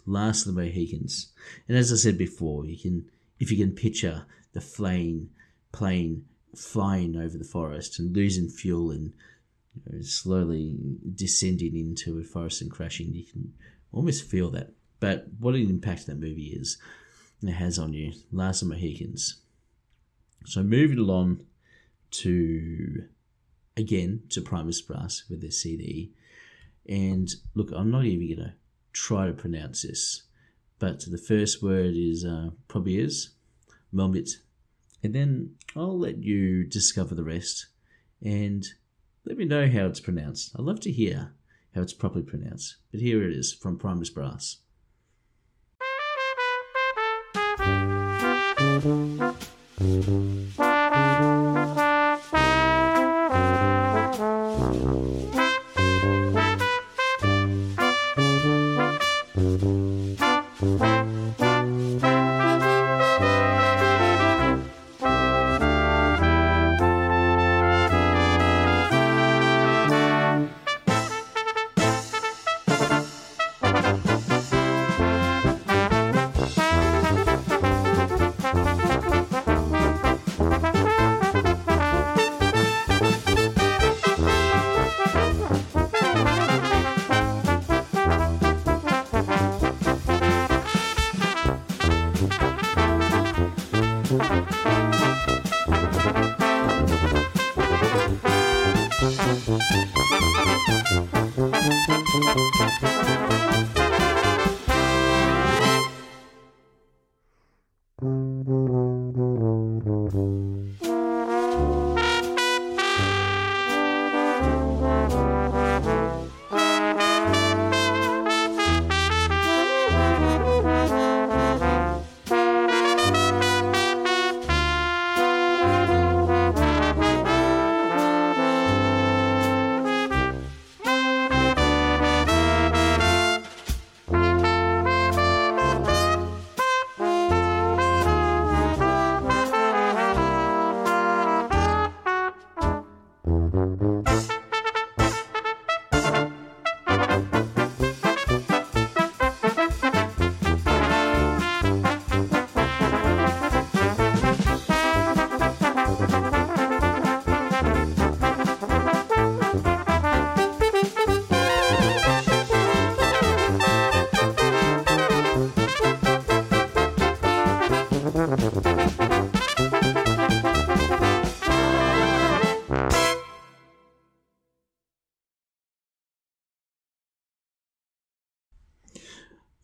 Last 0.06 0.46
of 0.46 0.54
the 0.54 0.60
Mohicans. 0.60 1.32
And 1.68 1.76
as 1.76 1.92
I 1.92 1.96
said 1.96 2.18
before, 2.18 2.66
you 2.66 2.78
can 2.78 3.06
if 3.38 3.50
you 3.50 3.56
can 3.56 3.74
picture 3.74 4.26
the 4.52 4.60
flame 4.60 5.30
plane 5.72 6.24
flying 6.54 7.16
over 7.16 7.38
the 7.38 7.44
forest 7.44 7.98
and 7.98 8.14
losing 8.14 8.48
fuel 8.48 8.90
and 8.90 9.12
you 9.74 9.82
know, 9.90 10.02
slowly 10.02 10.76
descending 11.14 11.76
into 11.76 12.18
a 12.18 12.24
forest 12.24 12.60
and 12.60 12.70
crashing, 12.70 13.14
you 13.14 13.24
can 13.24 13.54
almost 13.90 14.28
feel 14.28 14.50
that. 14.50 14.72
But 15.00 15.26
what 15.38 15.54
an 15.54 15.68
impact 15.68 16.06
that 16.06 16.18
movie 16.20 16.54
is 16.56 16.78
it 17.42 17.50
has 17.52 17.78
on 17.78 17.92
you. 17.92 18.12
Last 18.30 18.62
of 18.62 18.68
the 18.68 18.74
Mohicans. 18.74 19.40
So 20.44 20.62
moving 20.62 20.98
along 20.98 21.40
to 22.12 23.04
again 23.76 24.22
to 24.30 24.40
Primus 24.40 24.80
Brass 24.82 25.24
with 25.28 25.40
their 25.40 25.50
CD. 25.50 26.12
And 26.88 27.28
look, 27.54 27.70
I'm 27.72 27.90
not 27.90 28.04
even 28.04 28.36
gonna 28.36 28.54
try 28.92 29.26
to 29.26 29.32
pronounce 29.32 29.82
this, 29.82 30.22
but 30.78 31.04
the 31.10 31.18
first 31.18 31.62
word 31.62 31.94
is 31.94 32.24
uh, 32.24 32.50
probably 32.68 32.98
is 32.98 33.30
Melmit, 33.92 34.30
and 35.02 35.14
then 35.14 35.56
I'll 35.74 35.98
let 35.98 36.18
you 36.18 36.64
discover 36.64 37.14
the 37.14 37.24
rest 37.24 37.66
and 38.22 38.64
let 39.24 39.36
me 39.36 39.44
know 39.44 39.68
how 39.68 39.86
it's 39.86 40.00
pronounced. 40.00 40.52
I'd 40.56 40.64
love 40.64 40.80
to 40.80 40.92
hear 40.92 41.34
how 41.74 41.82
it's 41.82 41.92
properly 41.92 42.24
pronounced. 42.24 42.76
But 42.90 43.00
here 43.00 43.22
it 43.22 43.34
is 43.34 43.52
from 43.52 43.78
Primus 43.78 44.10
Brass. 44.10 44.58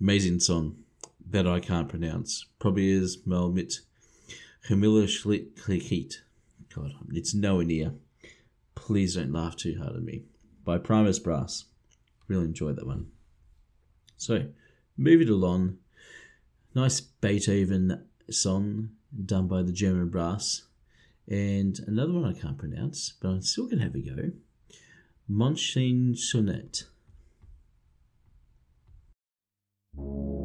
Amazing 0.00 0.40
song 0.40 0.76
that 1.28 1.46
I 1.46 1.60
can't 1.60 1.88
pronounce. 1.88 2.46
Probably 2.58 2.90
is 2.90 3.18
Melmit 3.26 3.80
Humilishliklikit. 4.68 6.14
God, 6.74 6.92
it's 7.12 7.34
nowhere 7.34 7.64
near. 7.64 7.92
Please 8.74 9.16
don't 9.16 9.32
laugh 9.32 9.56
too 9.56 9.76
hard 9.78 9.96
at 9.96 10.02
me. 10.02 10.22
By 10.64 10.78
Primus 10.78 11.18
Brass. 11.18 11.64
Really 12.28 12.44
enjoyed 12.44 12.76
that 12.76 12.86
one. 12.86 13.08
So, 14.16 14.46
moving 14.96 15.28
along. 15.28 15.78
Nice 16.74 17.00
Beethoven 17.00 18.04
song 18.30 18.90
done 19.24 19.48
by 19.48 19.62
the 19.62 19.72
German 19.72 20.10
brass. 20.10 20.62
And 21.26 21.78
another 21.86 22.12
one 22.12 22.24
I 22.24 22.38
can't 22.38 22.58
pronounce, 22.58 23.14
but 23.20 23.28
I'm 23.30 23.42
still 23.42 23.64
going 23.64 23.78
to 23.78 23.84
have 23.84 23.94
a 23.94 24.00
go. 24.00 24.30
Monchine 25.30 26.16
Sonnet 26.16 26.84
thank 29.98 30.28
you 30.28 30.37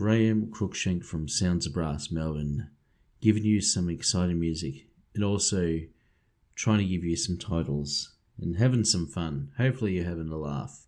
Graeme 0.00 0.46
Cruickshank 0.46 1.04
from 1.04 1.28
Sounds 1.28 1.66
of 1.66 1.74
Brass, 1.74 2.10
Melbourne, 2.10 2.70
giving 3.20 3.44
you 3.44 3.60
some 3.60 3.90
exciting 3.90 4.40
music 4.40 4.86
and 5.14 5.22
also 5.22 5.80
trying 6.54 6.78
to 6.78 6.86
give 6.86 7.04
you 7.04 7.16
some 7.16 7.36
titles 7.36 8.14
and 8.40 8.56
having 8.56 8.82
some 8.82 9.06
fun. 9.06 9.50
Hopefully, 9.58 9.92
you're 9.92 10.06
having 10.06 10.30
a 10.30 10.38
laugh. 10.38 10.86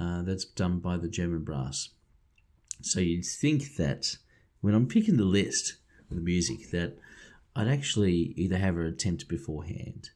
Uh, 0.00 0.22
that's 0.22 0.44
done 0.44 0.80
by 0.80 0.96
the 0.96 1.06
German 1.06 1.44
Brass. 1.44 1.90
So 2.82 2.98
you'd 2.98 3.24
think 3.24 3.76
that 3.76 4.16
when 4.62 4.74
I'm 4.74 4.88
picking 4.88 5.16
the 5.16 5.22
list 5.22 5.76
of 6.10 6.16
the 6.16 6.20
music, 6.20 6.72
that 6.72 6.98
I'd 7.54 7.68
actually 7.68 8.34
either 8.36 8.58
have 8.58 8.76
an 8.76 8.86
attempt 8.86 9.28
beforehand, 9.28 10.10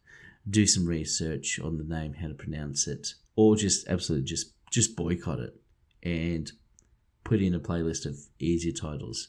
do 0.50 0.66
some 0.66 0.86
research 0.86 1.60
on 1.60 1.78
the 1.78 1.84
name, 1.84 2.14
how 2.14 2.26
to 2.26 2.34
pronounce 2.34 2.88
it, 2.88 3.14
or 3.36 3.54
just 3.54 3.86
absolutely 3.86 4.26
just 4.26 4.54
just 4.72 4.96
boycott 4.96 5.38
it 5.38 5.54
and 6.02 6.50
put 7.29 7.43
in 7.43 7.55
a 7.55 7.61
playlist 7.61 8.07
of 8.07 8.18
easier 8.39 8.72
titles. 8.72 9.29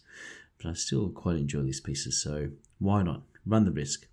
But 0.58 0.70
I 0.70 0.74
still 0.74 1.10
quite 1.10 1.36
enjoy 1.36 1.64
these 1.64 1.82
pieces, 1.82 2.22
so 2.22 2.52
why 2.80 3.04
not 3.04 3.24
run 3.46 3.66
the 3.66 3.72
risk? 3.72 4.08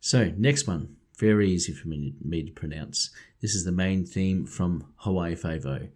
So 0.00 0.32
next 0.36 0.66
one, 0.66 0.96
very 1.18 1.50
easy 1.50 1.72
for 1.72 1.88
me, 1.88 2.14
me 2.22 2.42
to 2.42 2.52
pronounce. 2.52 3.08
This 3.40 3.54
is 3.54 3.64
the 3.64 3.72
main 3.72 4.04
theme 4.04 4.44
from 4.44 4.92
Hawaii 4.96 5.34
Five-O, 5.34 5.88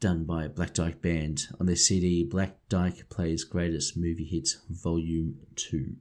done 0.00 0.24
by 0.24 0.48
Black 0.48 0.72
Dyke 0.72 1.02
Band 1.02 1.46
on 1.60 1.66
their 1.66 1.76
CD 1.76 2.24
Black 2.24 2.56
Dyke 2.70 3.10
Plays 3.10 3.44
Greatest 3.44 3.94
Movie 3.94 4.24
Hits 4.24 4.60
Volume 4.70 5.40
2. 5.56 5.94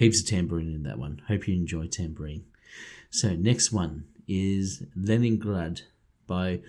Heaps 0.00 0.22
of 0.22 0.28
tambourine 0.28 0.74
in 0.74 0.82
that 0.84 0.98
one. 0.98 1.20
Hope 1.28 1.46
you 1.46 1.54
enjoy 1.54 1.86
tambourine. 1.86 2.46
So 3.10 3.36
next 3.36 3.70
one 3.70 4.06
is 4.26 4.82
Leningrad 4.96 5.82
by 6.26 6.60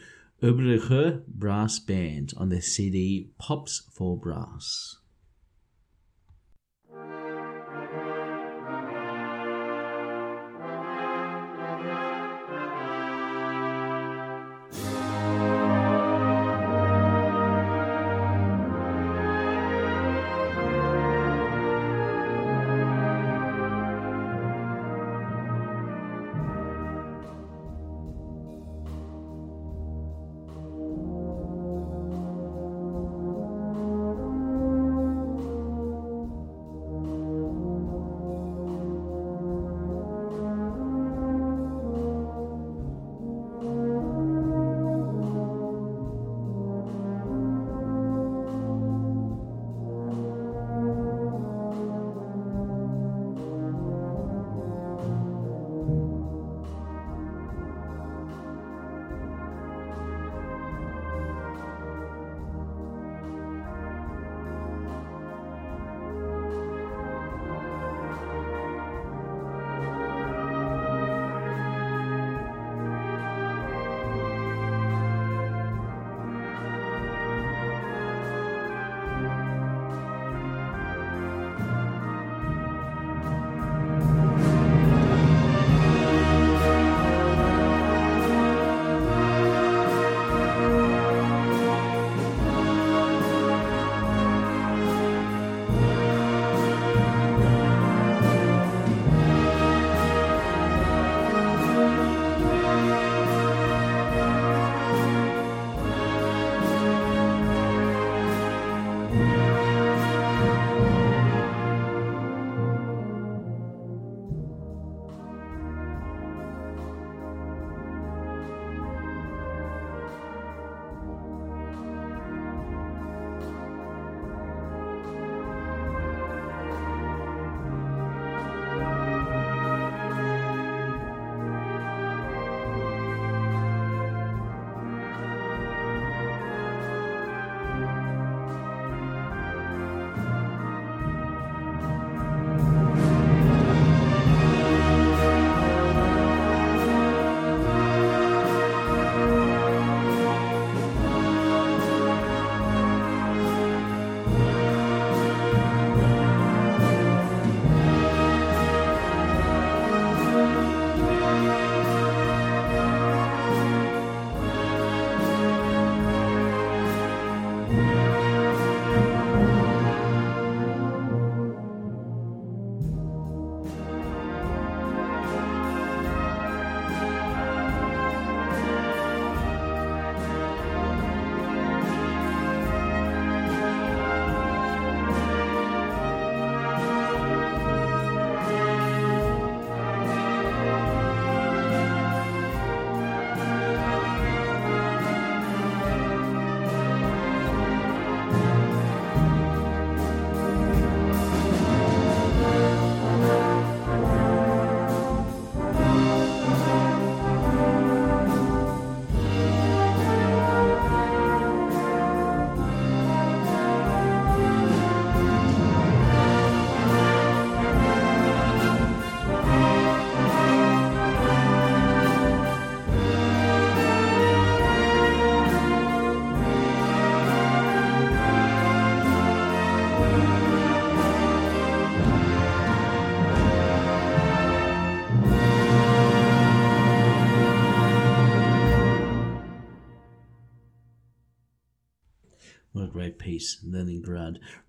Oberlicher 0.44 1.26
Brass 1.28 1.80
Band 1.80 2.34
on 2.36 2.50
their 2.50 2.62
CD 2.62 3.30
Pops 3.38 3.84
for 3.90 4.18
Brass. 4.18 4.98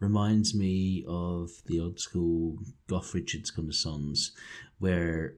Reminds 0.03 0.53
me 0.53 1.05
of 1.07 1.63
the 1.67 1.79
old 1.79 2.01
school 2.01 2.59
Goff 2.89 3.15
Richards 3.15 3.53
kind 3.53 3.69
of 3.69 3.75
songs 3.77 4.33
where 4.81 5.35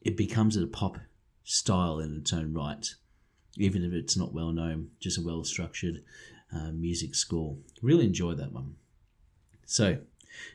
it 0.00 0.16
becomes 0.16 0.56
a 0.56 0.68
pop 0.68 0.98
style 1.42 1.98
in 1.98 2.18
its 2.18 2.32
own 2.32 2.54
right, 2.54 2.86
even 3.56 3.82
if 3.82 3.92
it's 3.92 4.16
not 4.16 4.32
well 4.32 4.52
known, 4.52 4.90
just 5.00 5.18
a 5.18 5.22
well 5.22 5.42
structured 5.42 6.04
uh, 6.54 6.70
music 6.70 7.16
score. 7.16 7.56
Really 7.82 8.06
enjoy 8.06 8.34
that 8.34 8.52
one. 8.52 8.76
So, 9.64 9.98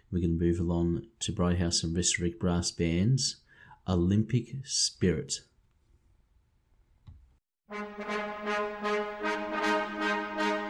we're 0.10 0.22
going 0.22 0.40
to 0.40 0.46
move 0.46 0.62
along 0.62 1.08
to 1.20 1.34
Brighouse 1.34 1.84
and 1.84 1.94
Rastrick 1.94 2.40
Brass 2.40 2.72
Band's 2.72 3.42
Olympic 3.86 4.56
Spirit. 4.64 5.42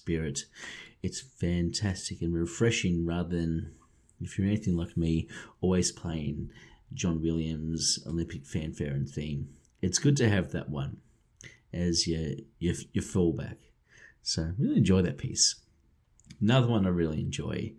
Spirit. 0.00 0.46
It's 1.02 1.20
fantastic 1.20 2.22
and 2.22 2.32
refreshing 2.34 3.04
rather 3.04 3.36
than, 3.36 3.72
if 4.18 4.38
you're 4.38 4.46
anything 4.46 4.76
like 4.76 4.96
me, 4.96 5.28
always 5.60 5.92
playing 5.92 6.50
John 6.94 7.20
Williams' 7.20 7.98
Olympic 8.06 8.46
fanfare 8.46 8.94
and 8.94 9.06
theme. 9.06 9.50
It's 9.82 9.98
good 9.98 10.16
to 10.16 10.28
have 10.30 10.52
that 10.52 10.70
one 10.70 10.98
as 11.70 12.06
your, 12.06 12.30
your, 12.58 12.74
your 12.94 13.04
fallback. 13.04 13.56
So, 14.22 14.52
really 14.58 14.78
enjoy 14.78 15.02
that 15.02 15.18
piece. 15.18 15.56
Another 16.40 16.68
one 16.68 16.86
I 16.86 16.90
really 16.90 17.20
enjoy, 17.20 17.74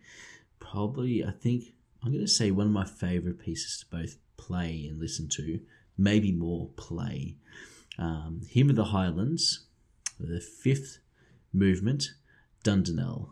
probably, 0.59 1.25
I 1.25 1.31
think, 1.31 1.73
I'm 2.03 2.11
going 2.11 2.25
to 2.25 2.31
say 2.31 2.51
one 2.51 2.67
of 2.67 2.73
my 2.73 2.85
favorite 2.85 3.39
pieces 3.39 3.79
to 3.79 3.97
both 3.97 4.17
play 4.37 4.85
and 4.87 4.99
listen 4.99 5.27
to, 5.29 5.59
maybe 5.97 6.31
more 6.31 6.69
play. 6.75 7.37
Um, 7.97 8.41
Hymn 8.47 8.69
of 8.69 8.75
the 8.75 8.85
Highlands 8.85 9.65
the 10.21 10.39
fifth 10.39 10.99
movement. 11.53 12.13
Dundonnell 12.63 13.29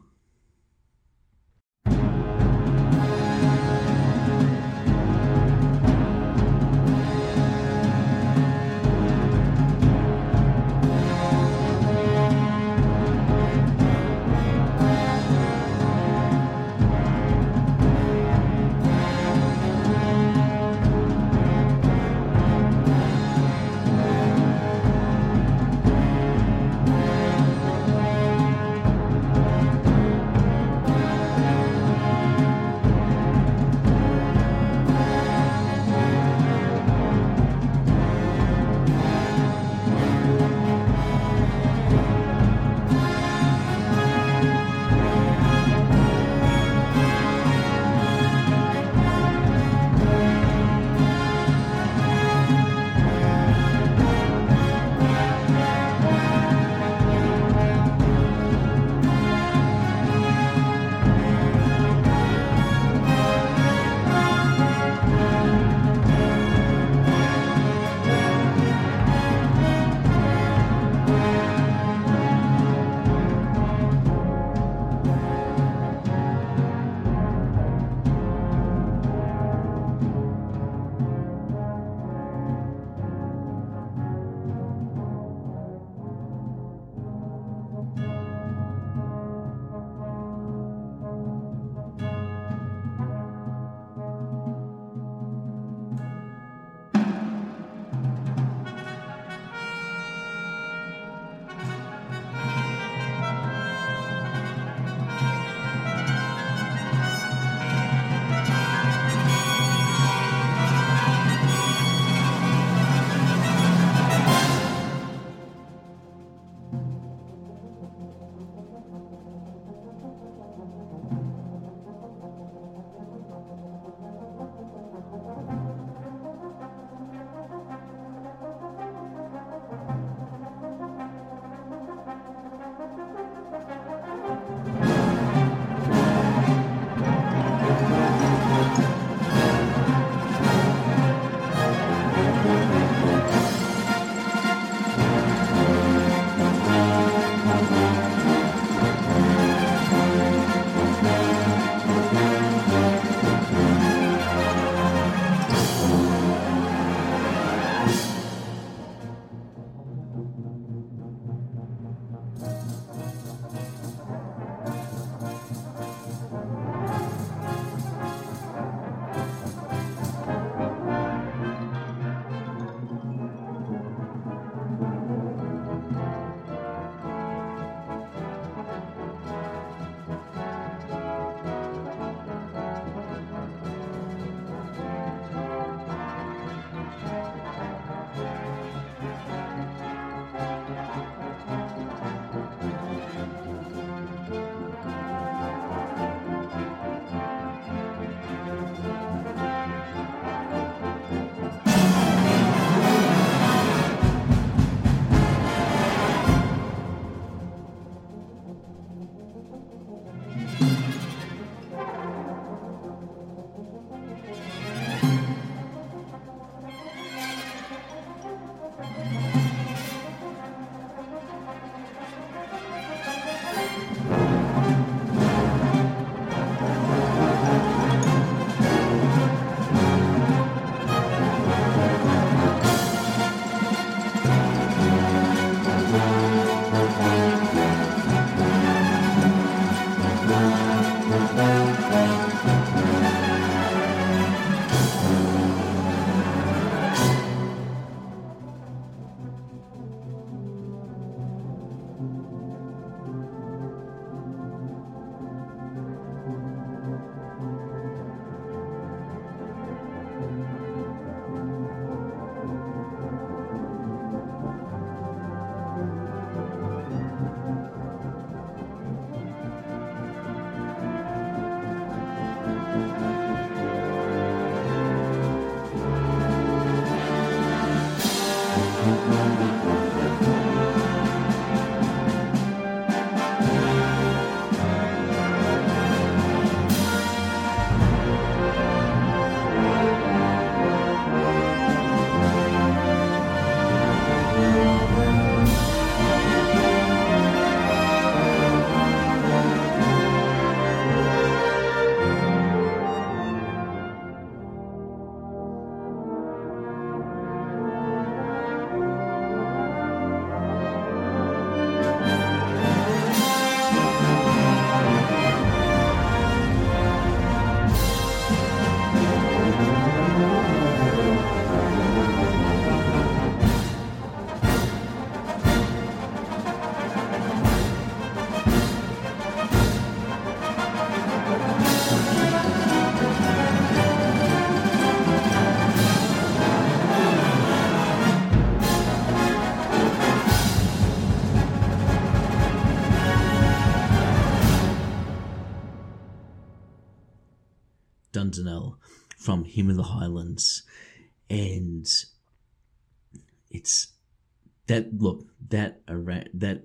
that 354.69 355.01
look 355.01 355.25
that 355.49 355.81
that 355.87 356.63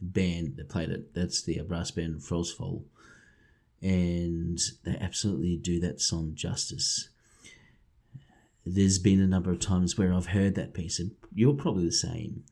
band 0.00 0.56
that 0.56 0.68
played 0.68 0.88
it. 0.88 1.14
That's 1.14 1.42
the 1.42 1.60
brass 1.60 1.90
band 1.90 2.20
Frostfall, 2.20 2.82
and 3.80 4.58
they 4.84 4.96
absolutely 4.96 5.56
do 5.56 5.78
that 5.80 6.00
song 6.00 6.32
justice. 6.34 7.10
There's 8.64 8.98
been 8.98 9.20
a 9.20 9.26
number 9.26 9.50
of 9.50 9.60
times 9.60 9.98
where 9.98 10.12
I've 10.14 10.26
heard 10.26 10.54
that 10.54 10.72
piece, 10.72 10.98
and 10.98 11.12
you're 11.34 11.54
probably 11.54 11.84
the 11.84 11.92
same 11.92 12.44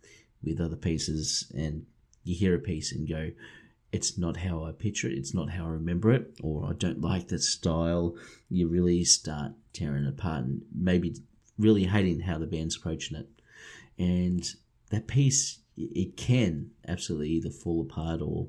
with 0.43 0.61
other 0.61 0.77
pieces, 0.77 1.51
and 1.57 1.87
you 2.23 2.37
hear 2.37 2.55
a 2.55 2.59
piece 2.59 2.93
and 2.93 3.09
go, 3.09 3.31
it's 3.93 4.19
not 4.19 4.37
how 4.37 4.65
I 4.65 4.73
picture 4.73 5.09
it, 5.09 5.17
it's 5.17 5.35
not 5.35 5.51
how 5.51 5.65
I 5.65 5.71
remember 5.71 6.13
it, 6.13 6.37
or 6.43 6.69
I 6.69 6.75
don't 6.75 7.01
like 7.01 7.29
that 7.29 7.43
style. 7.43 8.17
You 8.49 8.69
really 8.69 9.05
start 9.05 9.53
tearing 9.73 10.05
it 10.05 10.11
apart 10.11 10.45
and 10.45 10.63
maybe 10.75 11.17
really 11.59 11.85
hating 11.85 12.21
how 12.21 12.39
the 12.39 12.47
band's 12.47 12.77
approaching 12.77 13.17
it. 13.17 13.29
And 13.99 14.49
that 14.91 15.07
piece, 15.07 15.61
it 15.77 16.17
can 16.17 16.71
absolutely 16.87 17.31
either 17.31 17.51
fall 17.51 17.83
apart 17.83 18.21
or 18.21 18.49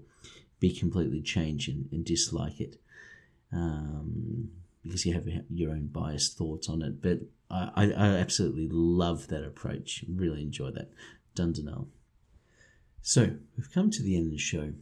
be 0.60 0.74
completely 0.74 1.22
changed 1.22 1.70
and, 1.70 1.88
and 1.92 2.06
dislike 2.06 2.60
it 2.60 2.76
um, 3.52 4.50
because 4.84 5.06
you 5.06 5.14
have 5.14 5.28
your 5.50 5.72
own 5.72 5.88
biased 5.88 6.38
thoughts 6.38 6.70
on 6.70 6.82
it. 6.82 7.02
But 7.02 7.20
I, 7.50 7.92
I 7.92 8.06
absolutely 8.18 8.68
love 8.72 9.28
that 9.28 9.44
approach. 9.44 10.06
Really 10.08 10.42
enjoy 10.42 10.72
that. 10.72 10.92
Dundonnell. 11.36 11.88
So 13.02 13.32
we've 13.58 13.72
come 13.74 13.90
to 13.92 14.04
the 14.04 14.16
end 14.16 14.28
of 14.28 14.32
the 14.32 14.38
show. 14.38 14.74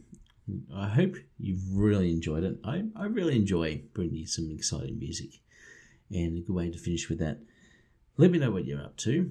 I 0.74 0.88
hope 0.88 1.16
you've 1.38 1.62
really 1.72 2.10
enjoyed 2.10 2.44
it. 2.44 2.58
I, 2.64 2.84
I 2.96 3.04
really 3.06 3.36
enjoy 3.36 3.82
bringing 3.94 4.16
you 4.16 4.26
some 4.26 4.50
exciting 4.50 4.98
music, 4.98 5.30
and 6.10 6.38
a 6.38 6.40
good 6.40 6.54
way 6.54 6.70
to 6.70 6.78
finish 6.78 7.08
with 7.08 7.18
that. 7.20 7.38
Let 8.16 8.30
me 8.30 8.38
know 8.38 8.50
what 8.50 8.66
you're 8.66 8.82
up 8.82 8.96
to. 8.98 9.30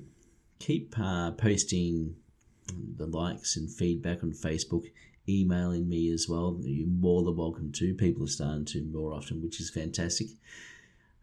Keep 0.60 0.98
uh, 0.98 1.32
posting 1.32 2.16
the 2.98 3.06
likes 3.06 3.56
and 3.56 3.72
feedback 3.72 4.24
on 4.24 4.32
Facebook, 4.32 4.86
emailing 5.28 5.88
me 5.88 6.12
as 6.12 6.28
well. 6.28 6.60
You're 6.62 6.88
more 6.88 7.24
than 7.24 7.36
welcome 7.36 7.72
to. 7.74 7.94
People 7.94 8.24
are 8.24 8.28
starting 8.28 8.66
to 8.66 8.84
more 8.84 9.14
often, 9.14 9.42
which 9.42 9.60
is 9.60 9.70
fantastic. 9.70 10.28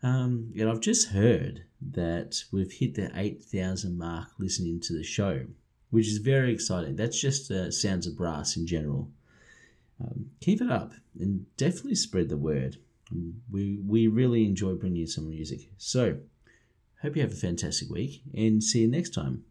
Um, 0.02 0.52
and 0.58 0.68
I've 0.68 0.80
just 0.80 1.10
heard 1.10 1.64
that 1.92 2.42
we've 2.52 2.72
hit 2.72 2.94
the 2.94 3.10
8,000 3.14 3.96
mark 3.98 4.28
listening 4.38 4.80
to 4.80 4.92
the 4.92 5.02
show, 5.02 5.46
which 5.90 6.06
is 6.06 6.18
very 6.18 6.52
exciting. 6.52 6.96
That's 6.96 7.20
just 7.20 7.50
uh, 7.50 7.70
Sounds 7.70 8.06
of 8.06 8.16
Brass 8.16 8.56
in 8.56 8.66
general. 8.66 9.10
Um, 10.00 10.26
keep 10.40 10.60
it 10.60 10.70
up 10.70 10.92
and 11.18 11.46
definitely 11.56 11.94
spread 11.94 12.28
the 12.28 12.36
word. 12.36 12.76
We, 13.50 13.78
we 13.86 14.08
really 14.08 14.44
enjoy 14.44 14.74
bringing 14.74 15.00
you 15.00 15.06
some 15.06 15.28
music. 15.28 15.70
So, 15.78 16.18
hope 17.02 17.16
you 17.16 17.22
have 17.22 17.32
a 17.32 17.36
fantastic 17.36 17.88
week 17.88 18.22
and 18.34 18.62
see 18.62 18.80
you 18.80 18.88
next 18.88 19.10
time. 19.10 19.44